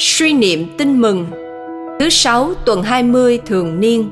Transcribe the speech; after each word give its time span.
Suy 0.00 0.32
niệm 0.32 0.66
tin 0.78 1.00
mừng 1.00 1.26
Thứ 2.00 2.08
sáu 2.08 2.54
tuần 2.66 2.82
20 2.82 3.38
thường 3.46 3.80
niên 3.80 4.10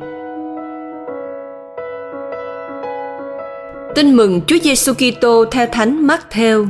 Tin 3.95 4.17
mừng 4.17 4.41
Chúa 4.47 4.57
Giêsu 4.63 4.93
Kitô 4.95 5.45
theo 5.51 5.67
Thánh 5.73 6.07
Matthew. 6.07 6.67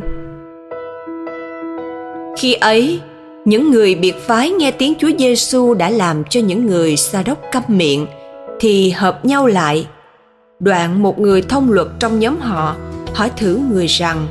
Khi 2.38 2.54
ấy, 2.54 3.00
những 3.44 3.70
người 3.70 3.94
biệt 3.94 4.14
phái 4.26 4.50
nghe 4.50 4.70
tiếng 4.70 4.94
Chúa 4.98 5.10
Giêsu 5.18 5.74
đã 5.74 5.90
làm 5.90 6.24
cho 6.30 6.40
những 6.40 6.66
người 6.66 6.96
sa 6.96 7.22
đốc 7.22 7.38
câm 7.52 7.62
miệng 7.68 8.06
thì 8.60 8.90
hợp 8.90 9.24
nhau 9.24 9.46
lại. 9.46 9.86
Đoạn 10.60 11.02
một 11.02 11.18
người 11.18 11.42
thông 11.42 11.72
luật 11.72 11.86
trong 11.98 12.18
nhóm 12.18 12.36
họ 12.40 12.76
hỏi 13.14 13.30
thử 13.36 13.60
người 13.72 13.86
rằng: 13.86 14.26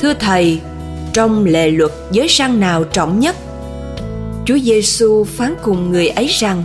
Thưa 0.00 0.14
thầy, 0.14 0.60
trong 1.16 1.44
lệ 1.44 1.70
luật 1.70 1.92
giới 2.12 2.28
răn 2.28 2.60
nào 2.60 2.84
trọng 2.84 3.20
nhất. 3.20 3.36
Chúa 4.46 4.58
giêsu 4.58 5.24
phán 5.24 5.54
cùng 5.62 5.90
người 5.90 6.08
ấy 6.08 6.26
rằng, 6.26 6.62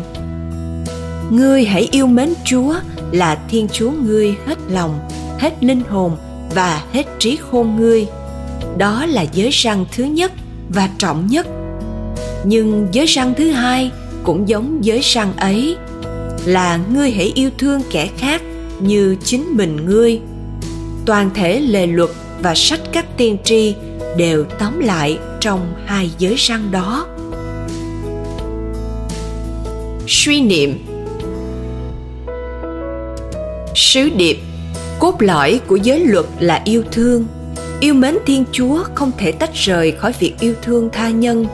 ngươi 1.29 1.65
hãy 1.65 1.89
yêu 1.91 2.07
mến 2.07 2.33
chúa 2.45 2.75
là 3.11 3.37
thiên 3.49 3.67
chúa 3.73 3.91
ngươi 3.91 4.35
hết 4.45 4.57
lòng, 4.69 4.99
hết 5.39 5.63
linh 5.63 5.81
hồn 5.89 6.17
và 6.55 6.83
hết 6.93 7.05
trí 7.19 7.37
khôn 7.51 7.75
ngươi. 7.79 8.07
Đó 8.77 9.05
là 9.05 9.25
giới 9.33 9.49
răn 9.63 9.85
thứ 9.91 10.03
nhất 10.03 10.31
và 10.69 10.89
trọng 10.97 11.27
nhất. 11.27 11.47
Nhưng 12.43 12.87
giới 12.91 13.07
răn 13.07 13.33
thứ 13.33 13.51
hai 13.51 13.91
cũng 14.23 14.49
giống 14.49 14.85
giới 14.85 15.01
răn 15.13 15.27
ấy, 15.37 15.75
là 16.45 16.79
ngươi 16.93 17.11
hãy 17.11 17.31
yêu 17.35 17.49
thương 17.57 17.81
kẻ 17.91 18.09
khác 18.17 18.41
như 18.79 19.15
chính 19.23 19.45
mình 19.57 19.85
ngươi. 19.85 20.19
Toàn 21.05 21.29
thể 21.33 21.59
lề 21.59 21.87
luật 21.87 22.09
và 22.41 22.55
sách 22.55 22.81
các 22.91 23.17
tiên 23.17 23.37
tri 23.43 23.75
đều 24.17 24.45
tóm 24.59 24.79
lại 24.79 25.19
trong 25.39 25.73
hai 25.85 26.11
giới 26.17 26.35
răng 26.35 26.71
đó. 26.71 27.07
Suy 30.07 30.41
niệm. 30.41 30.85
Sứ 33.75 34.09
điệp. 34.15 34.37
Cốt 34.99 35.15
lõi 35.19 35.59
của 35.67 35.75
giới 35.75 35.99
luật 35.99 36.25
là 36.39 36.61
yêu 36.65 36.83
thương. 36.91 37.25
Yêu 37.79 37.93
mến 37.93 38.17
thiên 38.25 38.43
chúa 38.51 38.83
không 38.95 39.11
thể 39.17 39.31
tách 39.31 39.53
rời 39.53 39.91
khỏi 39.91 40.13
việc 40.19 40.33
yêu 40.39 40.53
thương 40.61 40.89
tha 40.93 41.09
nhân. 41.09 41.45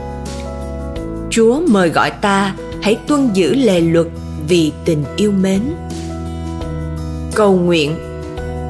Chúa 1.30 1.62
mời 1.68 1.90
gọi 1.90 2.12
ta, 2.12 2.56
hãy 2.82 2.98
tuân 3.08 3.30
giữ 3.34 3.56
lề 3.56 3.82
luật 3.82 4.08
vì 4.48 4.72
tình 4.86 5.04
yêu 5.16 5.32
mến. 5.32 5.62
Cầu 7.36 7.56
nguyện. 7.56 7.96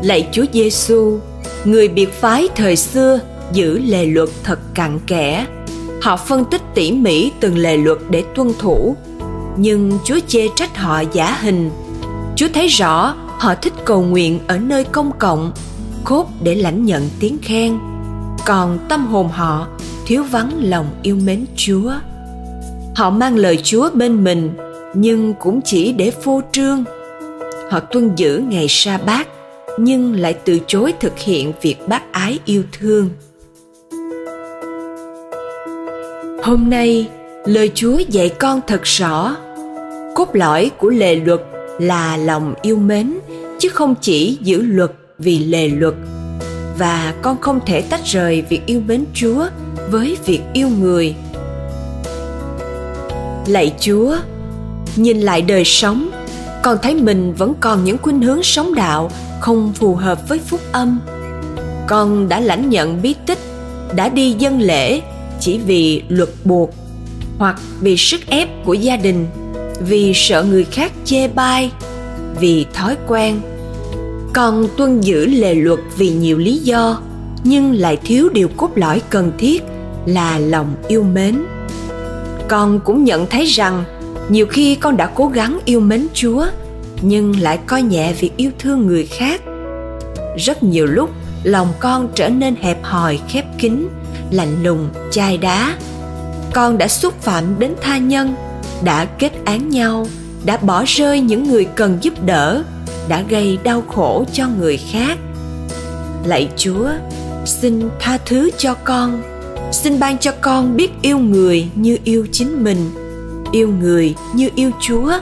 Lạy 0.04 0.28
chúa 0.32 0.46
giêsu 0.54 1.20
người 1.66 1.88
biệt 1.88 2.14
phái 2.14 2.48
thời 2.56 2.76
xưa 2.76 3.20
giữ 3.54 3.80
lề 3.80 4.06
luật 4.06 4.30
thật 4.44 4.60
cặn 4.74 5.00
kẽ. 5.08 5.46
Họ 6.02 6.18
phân 6.18 6.46
tích 6.46 6.62
tỉ 6.76 6.92
mỉ 6.92 7.32
từng 7.40 7.58
lề 7.58 7.78
luật 7.78 7.98
để 8.10 8.24
tuân 8.36 8.52
thủ. 8.60 8.96
Nhưng 9.58 9.98
chúa 10.06 10.20
chê 10.28 10.48
trách 10.56 10.78
họ 10.78 11.04
giả 11.14 11.38
hình. 11.42 11.70
Chúa 12.36 12.48
thấy 12.54 12.68
rõ 12.68 13.16
họ 13.40 13.56
thích 13.56 13.74
cầu 13.86 14.02
nguyện 14.02 14.40
ở 14.48 14.58
nơi 14.58 14.84
công 14.84 15.12
cộng 15.20 15.52
cốt 16.04 16.28
để 16.44 16.56
lãnh 16.56 16.86
nhận 16.86 17.10
tiếng 17.20 17.38
khen. 17.42 17.78
Còn 18.46 18.80
tâm 18.90 19.06
hồn 19.06 19.30
họ 19.30 19.68
thiếu 20.06 20.24
vắng 20.24 20.52
lòng 20.62 20.86
yêu 21.02 21.16
mến 21.16 21.46
chúa. 21.56 21.92
Họ 22.96 23.10
mang 23.10 23.36
lời 23.36 23.60
chúa 23.64 23.90
bên 23.94 24.24
mình, 24.24 24.50
nhưng 24.94 25.34
cũng 25.34 25.62
chỉ 25.62 25.94
để 25.94 26.12
phô 26.12 26.42
trương. 26.52 26.84
Họ 27.72 27.80
tuân 27.80 28.16
giữ 28.16 28.44
ngày 28.50 28.66
sa 28.70 28.98
bát 29.06 29.28
nhưng 29.78 30.16
lại 30.16 30.34
từ 30.46 30.60
chối 30.68 30.94
thực 31.00 31.20
hiện 31.20 31.54
việc 31.62 31.88
bác 31.88 32.12
ái 32.12 32.40
yêu 32.46 32.64
thương. 32.72 33.10
Hôm 36.48 36.70
nay, 36.70 37.10
lời 37.46 37.72
chúa 37.76 37.98
dạy 37.98 38.30
con 38.30 38.62
thật 38.68 38.84
rõ. 38.84 39.36
Cốt 40.16 40.30
lõi 40.34 40.72
của 40.78 40.90
lề 40.90 41.16
luật 41.16 41.42
là 41.80 42.18
lòng 42.18 42.54
yêu 42.62 42.78
mến, 42.78 43.14
chứ 43.60 43.70
không 43.70 43.96
chỉ 44.02 44.38
giữ 44.42 44.62
luật 44.62 44.92
vì 45.18 45.40
lề 45.40 45.68
luật. 45.68 45.94
Và 46.78 47.14
con 47.22 47.42
không 47.42 47.60
thể 47.66 47.82
tách 47.82 48.06
rời 48.06 48.44
việc 48.50 48.66
yêu 48.66 48.82
mến 48.88 49.06
chúa 49.14 49.46
với 49.92 50.18
việc 50.26 50.42
yêu 50.54 50.70
người. 50.80 51.16
Lạy 53.48 53.76
chúa, 53.80 54.16
nhìn 54.96 55.22
lại 55.22 55.42
đời 55.42 55.66
sống, 55.66 56.10
con 56.64 56.78
thấy 56.82 56.96
mình 56.96 57.34
vẫn 57.34 57.54
còn 57.60 57.84
những 57.84 57.98
khuynh 57.98 58.22
hướng 58.22 58.44
sống 58.44 58.76
đạo 58.76 59.12
không 59.40 59.74
phù 59.74 59.96
hợp 59.96 60.30
với 60.30 60.40
phúc 60.40 60.62
âm. 60.72 61.00
Con 61.88 62.30
đã 62.30 62.40
lãnh 62.40 62.70
nhận 62.70 63.02
bí 63.02 63.16
tích, 63.26 63.40
đã 63.96 64.10
đi 64.10 64.32
dân 64.32 64.62
lễ 64.62 65.02
chỉ 65.40 65.58
vì 65.58 66.02
luật 66.10 66.30
buộc 66.46 66.74
hoặc 67.38 67.62
vì 67.82 67.98
sức 67.98 68.22
ép 68.28 68.66
của 68.66 68.74
gia 68.74 68.98
đình, 68.98 69.26
vì 69.80 70.12
sợ 70.16 70.44
người 70.44 70.64
khác 70.64 70.92
chê 71.06 71.28
bai, 71.28 71.72
vì 72.40 72.66
thói 72.74 72.98
quen. 73.08 73.40
Còn 74.34 74.68
tuân 74.78 75.02
giữ 75.02 75.26
lề 75.26 75.56
luật 75.56 75.80
vì 75.98 76.10
nhiều 76.10 76.38
lý 76.38 76.58
do, 76.58 77.02
nhưng 77.44 77.74
lại 77.74 77.98
thiếu 78.04 78.30
điều 78.30 78.48
cốt 78.48 78.72
lõi 78.76 79.02
cần 79.10 79.32
thiết 79.38 79.64
là 80.06 80.40
lòng 80.40 80.76
yêu 80.88 81.04
mến. 81.04 81.44
Con 82.48 82.80
cũng 82.80 83.04
nhận 83.04 83.28
thấy 83.28 83.46
rằng 83.46 83.84
nhiều 84.30 84.46
khi 84.46 84.76
con 84.76 84.98
đã 84.98 85.06
cố 85.16 85.28
gắng 85.28 85.60
yêu 85.66 85.80
mến 85.80 86.08
chúa, 86.14 86.46
nhưng 87.02 87.40
lại 87.40 87.60
coi 87.68 87.82
nhẹ 87.82 88.14
việc 88.20 88.32
yêu 88.38 88.52
thương 88.60 88.88
người 88.88 89.06
khác. 89.06 89.42
Rất 90.38 90.64
nhiều 90.64 90.86
lúc, 90.86 91.10
lòng 91.44 91.68
con 91.80 92.10
trở 92.16 92.30
nên 92.30 92.56
hẹp 92.62 92.84
hòi, 92.84 93.20
khép 93.30 93.46
kín 93.58 93.88
lạnh 94.32 94.64
lùng, 94.64 94.90
chai 95.12 95.38
đá. 95.38 95.76
Con 96.54 96.78
đã 96.78 96.88
xúc 96.88 97.22
phạm 97.22 97.60
đến 97.60 97.74
tha 97.82 97.98
nhân, 97.98 98.36
đã 98.84 99.06
kết 99.06 99.32
án 99.46 99.70
nhau, 99.70 100.08
đã 100.46 100.58
bỏ 100.58 100.84
rơi 100.88 101.22
những 101.22 101.44
người 101.44 101.66
cần 101.66 101.98
giúp 102.02 102.26
đỡ, 102.26 102.64
đã 103.08 103.24
gây 103.30 103.58
đau 103.64 103.82
khổ 103.82 104.26
cho 104.34 104.48
người 104.60 104.80
khác. 104.92 105.18
Lạy 106.26 106.50
chúa, 106.58 106.90
xin 107.46 107.90
tha 108.00 108.18
thứ 108.26 108.50
cho 108.58 108.74
con. 108.74 109.22
Xin 109.72 110.00
ban 110.00 110.18
cho 110.18 110.32
con 110.42 110.76
biết 110.76 110.92
yêu 111.02 111.18
người 111.18 111.68
như 111.76 111.98
yêu 112.04 112.28
chính 112.32 112.64
mình, 112.64 112.92
yêu 113.52 113.70
người 113.80 114.16
như 114.34 114.50
yêu 114.56 114.72
chúa 114.82 115.14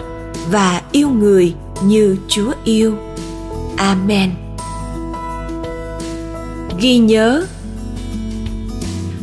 và 0.51 0.81
yêu 0.91 1.09
người 1.09 1.53
như 1.83 2.17
chúa 2.27 2.51
yêu. 2.63 2.93
Amen. 3.77 4.31
Ghi 6.79 6.97
nhớ 6.97 7.45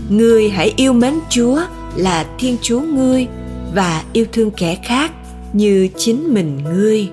ngươi 0.08 0.48
hãy 0.48 0.74
yêu 0.76 0.92
mến 0.92 1.14
chúa 1.30 1.60
là 1.96 2.26
thiên 2.38 2.56
chúa 2.62 2.80
ngươi 2.80 3.26
và 3.74 4.04
yêu 4.12 4.24
thương 4.32 4.50
kẻ 4.50 4.78
khác 4.84 5.12
như 5.52 5.88
chính 5.96 6.34
mình 6.34 6.58
ngươi. 6.64 7.08